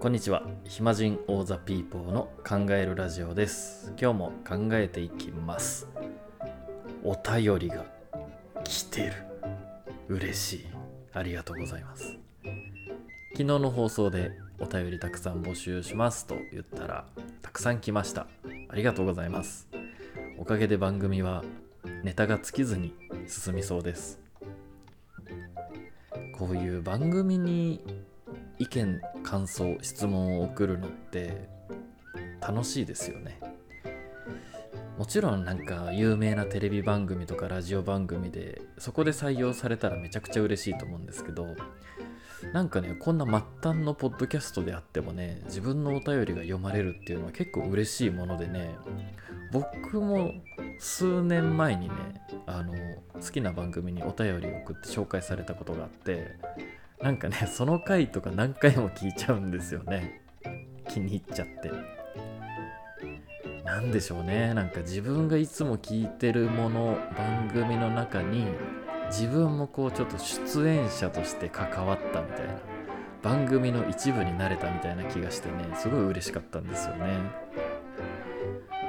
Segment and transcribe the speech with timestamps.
[0.00, 0.44] こんにちは。
[0.62, 3.92] 暇人オーザピーポーの考えるラジオです。
[4.00, 5.88] 今日も考えていきます。
[7.02, 7.84] お便りが
[8.62, 9.12] 来てる。
[10.08, 10.66] 嬉しい。
[11.12, 12.16] ありがとうございます。
[13.32, 14.30] 昨日の放送で
[14.60, 16.26] お便りたくさん募集します。
[16.26, 17.04] と言ったら
[17.42, 18.28] たくさん来ました。
[18.68, 19.66] ありがとうございます。
[20.38, 21.42] おかげで番組は
[22.04, 22.94] ネタが尽きずに
[23.26, 24.20] 進みそうです。
[26.38, 27.82] こういう番組に
[28.58, 31.48] 意見感想質問を送るのって
[32.40, 33.40] 楽しいですよね。
[34.98, 41.54] もちろんなんか有名なテレビ番組とかラジオ番組でそこで採用されたらめちゃくちゃ嬉しいと思うんですけど
[42.52, 48.76] なんかねこんな末端のポッドキャストであってもね自分のお便りが読まれるっていうのは結構嬉しいものでね
[49.52, 50.32] 僕も
[50.80, 51.94] 数年前にね
[52.46, 52.74] あの
[53.20, 56.36] 好きな番組にお便りを送って紹介されたことがあって
[57.00, 60.22] なんかね その回とか何回も聞いちゃうんですよね。
[60.88, 61.70] 気に入っちゃって。
[63.64, 64.54] なんでしょうね。
[64.54, 68.46] なんか自分がいつも聞いてるもの番組の中に
[69.10, 72.54] 自分もこうちょっと出演者として関わったみたいな
[73.22, 77.18] 番組の一部になれたみたいな気がしてねすごい嬉しかったんですよね。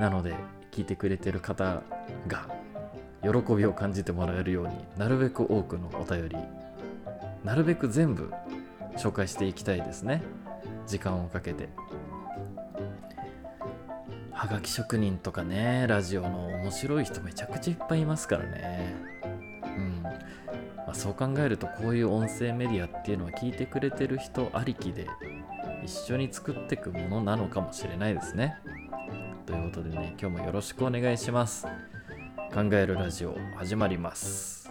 [0.00, 0.34] なので
[0.72, 1.82] 聞いてくれてる方
[2.26, 2.48] が
[3.22, 6.36] 喜びを感じてもらえるようになるべく多くのお便り
[7.44, 8.32] なるべく全部
[8.96, 10.22] 紹介していきたいですね。
[10.86, 11.68] 時間をかけて。
[14.32, 18.94] はがき職人とかねラジオの面白い人めちゃくちゃいっぱいいますからね。
[19.76, 20.12] うん、ま
[20.88, 25.06] あ、そう考えるとこういう音声メディアっていうのは聞いてくれてる人ありきで
[25.84, 28.56] 一緒に作ってくものなのかもしれないですね。
[29.46, 31.66] ということでね今日もよろしくお願いします。
[32.52, 34.63] 考えるラジオ始まります。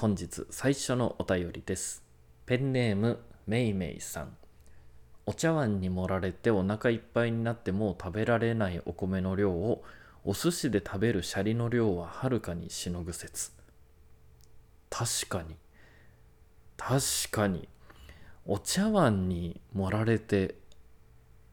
[0.00, 2.02] 本日最初のお便りです。
[2.46, 4.34] ペンネームめいめいさん。
[5.26, 9.84] お茶碗に盛られてお腹いっぱいになっても食べられないお米の量を
[10.24, 13.50] お寿司で食べるシャリの量ははるかにしのぐ説。
[14.88, 15.54] 確かに。
[16.78, 17.68] 確かに。
[18.46, 20.54] お茶碗に盛られて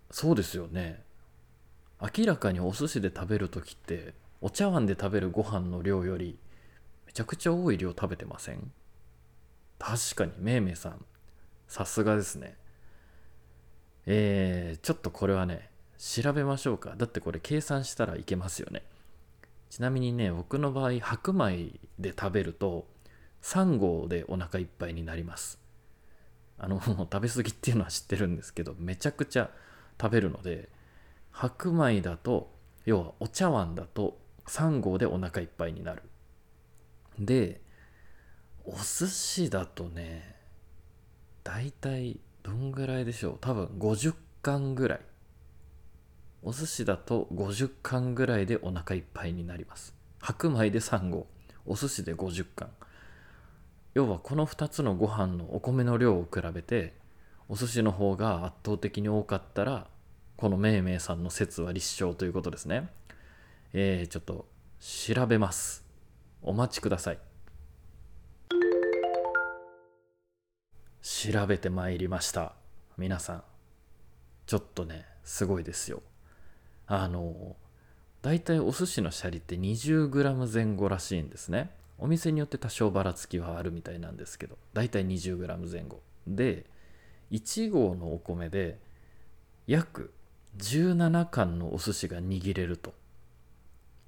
[0.10, 1.04] そうですよね。
[2.00, 6.40] 明らかにお寿司で食べる時ってお茶碗で食べるご飯の量より
[7.18, 8.72] ちゃくちゃ多い量食べてません？
[9.80, 11.04] 確かにめいめいさん
[11.68, 12.56] さすがですね。
[14.06, 16.94] えー、ちょっとこれはね調べましょうか。
[16.96, 18.84] だってこれ計算したらいけますよね。
[19.72, 22.86] ちなみにね僕の場合白米で食べると
[23.42, 25.60] 3合でお腹いっぱいになります。
[26.60, 29.50] あの 食べ過ぎっていうのは知ってるんですけどめちゃくちゃ
[30.00, 30.70] 食べるので
[31.32, 32.54] 白米だと
[32.86, 36.04] 要はお茶碗だと3合でお腹いっぱいになる。
[37.20, 37.62] で
[38.66, 40.36] お寿司だとね
[41.44, 43.38] だいたいどんぐらいでしょう。
[43.40, 45.00] 多分50貫ぐらい。
[46.44, 49.94] お寿司だと50貫ぐらいでお腹いっぱいになります。
[50.20, 51.26] 白米で3合
[51.66, 52.70] お寿司で50貫。
[53.94, 56.94] 要はこの2つのご飯のお米の量を比べて
[57.50, 59.88] お寿司の方が圧倒的に多かったら
[60.36, 62.90] このめいめいさんの説は立証ということですね。
[63.74, 64.46] えー、ちょっと
[64.80, 65.87] 調べます。
[66.42, 67.20] お待ちください。
[71.02, 72.54] 調べてまいりました。
[72.98, 73.44] 皆さん
[74.46, 76.02] ちょっとねすごいですよ。
[76.86, 77.56] あの
[78.22, 81.72] 大体お寿司のシャリって 20g 前後らしいんですね。
[81.98, 86.02] お店によって多少ばらつきはあるみたいなんですけど大体 20g 前後。
[86.28, 86.66] で
[87.32, 88.80] 1合のお米で
[89.66, 90.14] 約
[90.58, 92.94] 17貫のお寿司が握れると。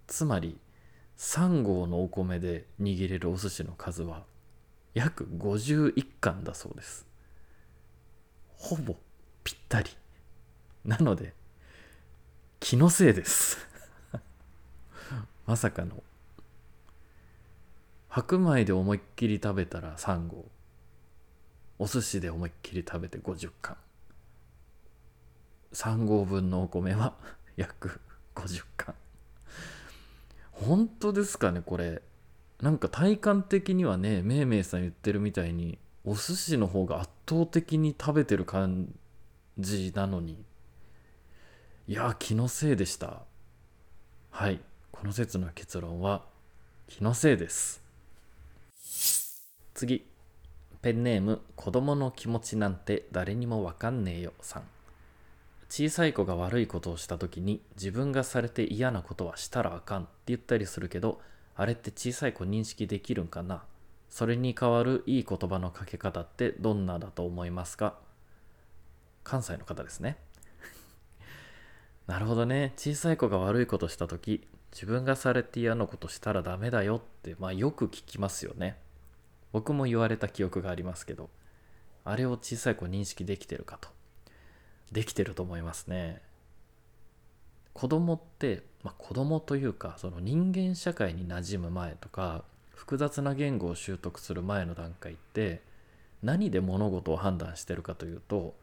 [0.07, 0.57] つまり
[1.19, 4.23] 3合のお米で握れるお寿司の数は
[4.93, 7.05] 約51貫だそうです。
[8.55, 8.95] ほぼ
[9.43, 9.89] ぴったり。
[10.85, 11.33] なので
[12.61, 13.57] 気のせいです。
[15.45, 16.01] まさかの。
[18.07, 20.45] 白米で思いっきり食べたら3合。
[21.79, 23.75] お寿司で思いっきり食べて50貫。
[25.73, 27.13] 3合分のお米は
[27.57, 27.99] 約
[28.35, 28.95] 50貫。
[30.65, 32.01] 本当ですかねこれ。
[32.61, 38.93] なんか体感的にはねめいめいさん言ってるみたいにお寿司の方が圧倒的に食べてる感
[39.57, 40.43] じなのに。
[41.87, 43.21] いや気のせいでした。
[44.31, 44.59] はい。
[44.91, 46.25] この説の結論は
[46.87, 47.81] 気のせいです。
[49.73, 50.05] 次。
[50.81, 54.63] ペンネーム子供の気持ちなんて誰にもわかんねえよさん。
[55.69, 61.21] 小さい子が悪いことをした時に自分がされて嫌なことはしたらあかんって言ったりするけど
[61.55, 63.63] あれって小さい子認識できるんかな？
[64.09, 67.99] それに代わるいい言葉のかけ方ってどんなだと思いますか？
[69.23, 70.17] 関西の方ですね。
[72.07, 72.73] なるほどね。
[72.75, 78.79] 小さい子が悪いことした時自分がされて嫌なことしたらダメだよって、まあ、よく聞きますよね。
[79.51, 81.29] 僕も言われた記憶がありますけど
[82.05, 83.98] あれを小さい子認識できてるかと。
[84.91, 86.21] できてると思いますね
[87.73, 95.61] 子供って、まあ、子供というかその人間社会に馴染む前とか複雑な言語を習得する前の段階って
[96.23, 98.55] 何で物事を判断してるかというと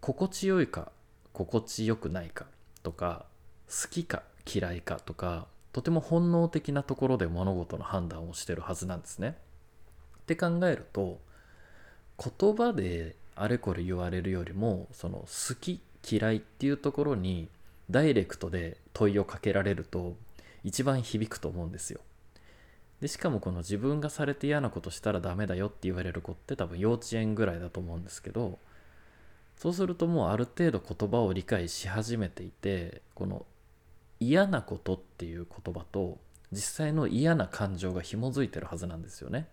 [0.00, 0.92] 心地よいか
[1.32, 2.46] 心地よくないか
[2.82, 3.26] とか
[3.68, 9.36] 好きか嫌いかとかとても本能的なところで物事の判断をしてるはずなんですね。
[10.22, 11.20] って考えると
[12.18, 17.48] 言葉であれこれ言われるよりもその好き嫌いっていうところに
[17.90, 20.16] ダイレクトで問いをかけられると
[20.64, 22.00] 一番響くと思うんですよ。
[23.00, 28.58] でしかもこの自分がされて嫌なことしたらダメだよって言われる子って多分幼稚園ぐらいだと思うんですけど
[29.56, 33.46] そうするともうある程度言葉を理解し始めていてこの
[34.18, 36.18] 嫌なことっていう言葉と
[36.50, 39.46] 実際の嫌な感情が紐づいてるはずなんですよね。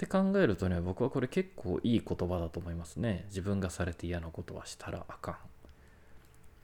[0.00, 3.26] って考えるとね僕はこれ結構いい言葉だと思いますね。
[3.28, 5.36] 自分がされて嫌なことはしたらあかん。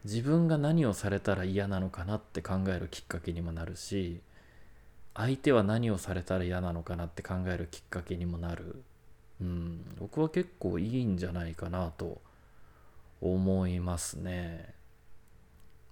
[0.04, 4.20] 自分が何をされたら嫌なのかなって考えるきっかけにもなるし
[5.12, 8.82] 相手は何をされたら嫌なのかなって考えるきっかけにもなる。
[9.42, 12.22] うん、僕は結構いいんじゃないかなと
[13.20, 14.72] 思いますね。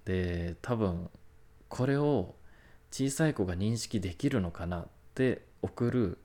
[0.05, 1.11] で多分
[1.69, 2.33] これを
[2.89, 6.17] 小さい子が認識できるのかなって送る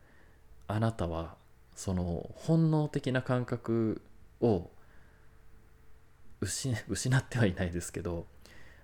[0.71, 1.35] あなたは
[1.75, 4.03] その本能的な感覚
[4.41, 4.71] を
[6.41, 6.75] 失
[7.17, 8.27] ってはいないですけど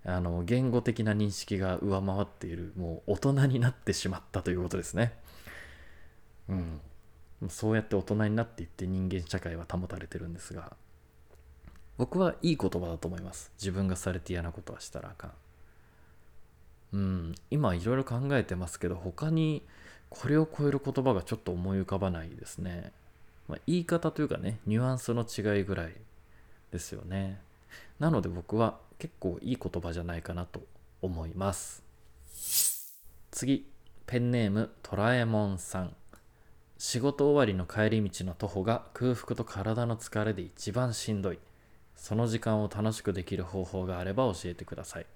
[0.04, 5.14] あの言語的な認識が上回っているもう大人になってしまったということですね。
[6.48, 6.80] うん、
[7.48, 10.76] そうやって大人になっていって人間社会は保たれてるんですが
[11.98, 13.50] 僕はいい言葉だと思います。
[13.58, 15.32] 自分がされて嫌なことはしたらあかん。
[16.92, 17.34] うん。
[17.50, 19.66] 今いろいろ考えてますけど他に
[20.10, 22.92] これを超える言葉がちょっと思い浮かばないですね、
[23.48, 25.94] まあ、言い方というかねニュアンスの違いぐらい
[26.70, 27.40] ですよね。
[27.98, 30.62] なので僕は結構いい言葉じゃないかなと
[31.02, 31.82] 思います。
[33.30, 33.66] 次
[34.06, 35.94] ペンネームトラえもんさん。
[36.78, 41.38] 仕事終わりの帰り道の徒歩が空腹と体の疲れで一番しんどい。
[41.96, 45.06] その時間を楽しくできる方法があれば教えてください。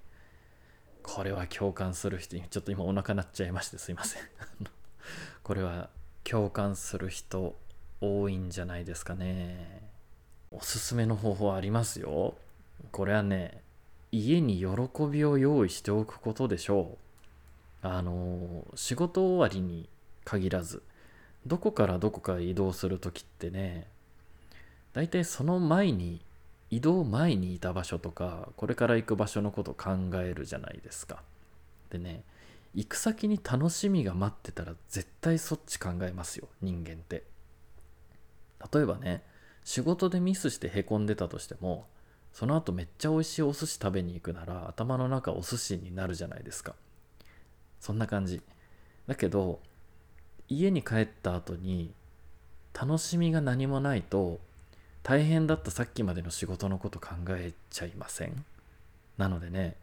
[1.03, 4.23] これは共感する人に、ちょっと今お腹鳴っちゃいましてすいません。
[5.43, 5.89] これは
[6.23, 7.55] 共感する人
[7.99, 9.89] 多いんじゃないですかね。
[10.51, 12.35] おすすめの方法ありますよ。
[12.91, 13.61] これはね、
[14.11, 14.67] 家に喜
[15.09, 16.97] びを用意しておくことでしょ
[17.83, 17.87] う。
[17.87, 19.89] あの、仕事終わりに
[20.25, 20.83] 限らず、
[21.45, 23.87] どこからどこか移動するときってね、
[24.93, 26.21] 大体その前に
[26.69, 31.21] 移動前にいた場所とかこれから行く場所のこと考えるじゃないですか。
[31.89, 32.23] でね
[32.73, 37.23] 行く先に楽しみが待ってたら絶対そっち考えますよ人間って。
[38.73, 39.23] 例えばね
[39.63, 41.87] 仕事でミスしてへこんでたとしても
[42.31, 46.75] その後めっちゃ美味しいお寿司食べに行くなら頭の中お寿司になるじゃないですか。
[47.79, 48.41] そんな感じ。
[49.07, 49.59] だけど
[50.47, 51.93] 家に帰った後に
[52.73, 54.39] 楽しみが何もないと
[55.03, 58.45] 大変だったさっきまでの仕事のこと考えちゃいません？
[59.17, 59.75] なのでね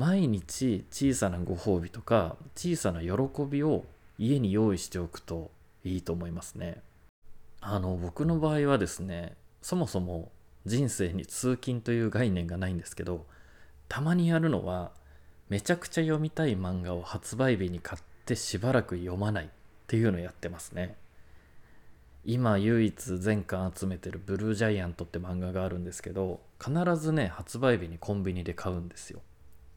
[0.00, 3.10] 毎日小さなご褒美とか小さな喜
[3.46, 3.84] びを
[4.18, 5.50] 家に用意しておくと
[5.84, 6.80] いいと思いますね。
[7.60, 10.32] あの僕の場合はですねそもそも
[10.64, 13.26] 人生に通勤という概念がないんですけど
[13.90, 14.90] たまにやるのは
[15.50, 19.48] めちゃくちゃ読みたい漫画を発売日に買ってしばらく読まないっ
[19.86, 20.96] ていうのをやってますね。
[22.24, 29.20] 今唯一全巻集めてる「ブルージャイアント」って漫画があるんですけど必ずね発売日にコンビニで買うんですよ。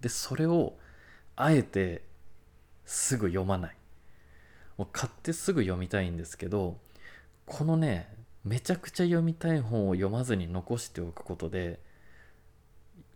[0.04, 0.78] でそれを
[1.36, 2.04] あえて
[2.86, 3.76] すぐ読まない。
[4.78, 6.78] もう買ってすぐ読みたいんですけど
[7.46, 8.10] このね
[8.44, 11.80] めちゃくちゃ読みたい本を読まずに残しておくことで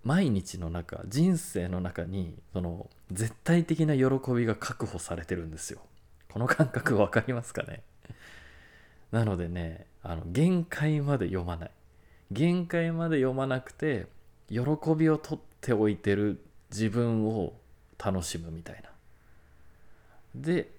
[0.03, 5.81] 毎日の中人生の中にその絶対的な喜びが確保されてるんですよ。
[6.31, 7.81] この感覚分かりますかね？
[9.11, 11.71] なのでねあの限界まで読まない。
[12.31, 14.07] 限界まで読まなくて
[14.49, 14.59] 喜
[14.95, 17.53] びを取っておいてる自分を
[18.03, 18.89] 楽しむみたいな。
[20.35, 20.71] で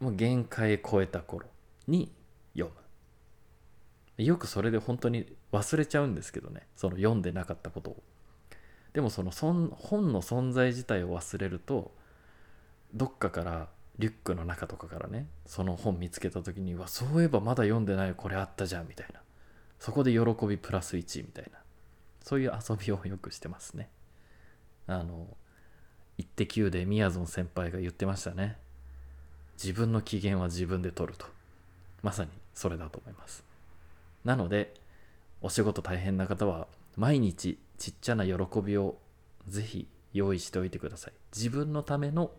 [0.00, 1.46] もう限界超えた頃
[1.86, 2.12] に
[2.54, 2.72] 読
[4.18, 4.24] む。
[4.24, 6.66] よくそれで本当に忘れちゃうんですけどね。
[6.76, 8.02] その読んでなかったことを。
[8.92, 11.92] でもその本の存在自体を忘れると
[12.92, 13.68] どっかから
[13.98, 19.20] リュックの中とかからねその本見つけた時にはそういえばまだ読んでないこれあったじゃんみたいな。
[19.78, 21.58] そこで喜びプラス1みたいな。
[22.22, 23.88] そういう遊びをよくしてますね。
[24.86, 25.36] あの
[26.18, 28.58] 「イッテ Q!」でみやぞん先輩が言ってましたね。
[29.54, 31.26] 自分の機嫌は自分で取ると。
[32.02, 33.44] まさにそれだと思います。
[34.24, 34.74] なので
[35.40, 38.98] お仕事大変な方は毎日ちっちゃな喜びを
[39.48, 41.12] ぜひ用意しておいてください。
[41.34, 42.30] 自分のための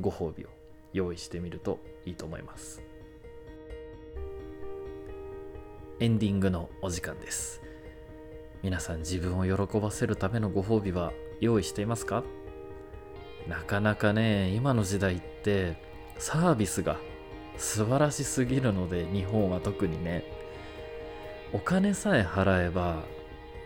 [0.00, 0.48] ご褒美を
[0.92, 2.82] 用意してみるといいと思います。
[5.98, 7.60] エンディングのお時間です。
[8.62, 12.22] 皆さん自分を喜ばせるためのご褒美は用意していますか？
[13.48, 15.76] なかなかね今の時代って
[16.18, 16.98] サービスが
[17.56, 20.24] 素晴らしすぎるので日本は特にね。
[21.52, 23.02] お金さえ払えば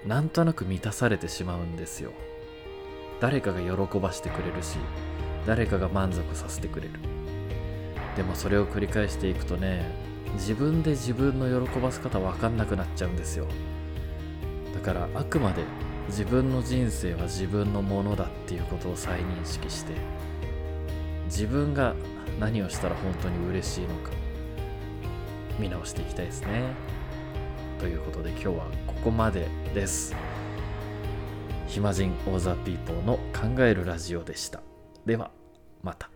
[0.06, 2.12] なんとなく満たされてしまうんですよ。
[3.20, 4.78] 誰かが喜ばしてくれるし
[5.46, 6.94] 誰かが満足させてくれる。
[8.16, 9.84] でもそれを繰り返していくとね
[10.34, 13.46] 自分で自分の喜ばせ方分かんなくなっちゃうんですよ。
[14.72, 15.64] だからあくまで
[16.08, 19.92] 自分の人生は自分のものだっていうことを再認識して
[21.26, 21.94] 自分が
[22.38, 24.10] 何をしたら本当に嬉しいのか
[25.58, 26.62] 見直していきたいですね。
[27.78, 28.54] ということで今日は
[28.86, 30.14] ここまでです。
[31.68, 34.62] 暇人オーザーピーポーの考えるラジオでした。
[35.06, 35.30] では
[35.82, 36.13] また。